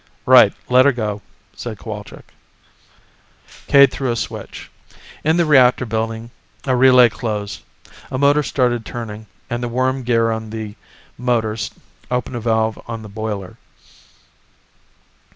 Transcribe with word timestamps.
"Right, 0.25 0.51
let 0.67 0.85
her 0.85 0.91
go," 0.91 1.21
said 1.55 1.77
Cowalczk. 1.77 2.23
Cade 3.67 3.91
threw 3.91 4.11
a 4.11 4.15
switch. 4.15 4.71
In 5.23 5.37
the 5.37 5.45
reactor 5.45 5.85
building, 5.85 6.31
a 6.65 6.75
relay 6.75 7.07
closed. 7.07 7.61
A 8.09 8.17
motor 8.17 8.41
started 8.41 8.83
turning, 8.83 9.27
and 9.47 9.61
the 9.61 9.69
worm 9.69 10.01
gear 10.01 10.31
on 10.31 10.49
the 10.49 10.73
motor 11.19 11.55
opened 12.09 12.35
a 12.35 12.39
valve 12.39 12.81
on 12.87 13.03
the 13.03 13.09
boiler. 13.09 13.57